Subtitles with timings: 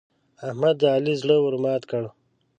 [0.47, 2.03] احمد د علي زړه ور مات کړ.